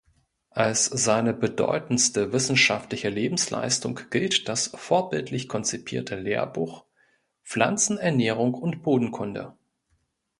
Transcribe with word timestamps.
Als 0.55 0.85
seine 0.85 1.31
bedeutendste 1.31 2.33
wissenschaftliche 2.33 3.09
Lebensleistung 3.09 3.99
gilt 4.09 4.49
das 4.49 4.69
vorbildlich 4.73 5.47
konzipierte 5.47 6.15
Lehrbuch 6.15 6.85
""Pflanzenernährung 7.43 8.55
und 8.55 8.81
Bodenkunde"". 8.81 9.55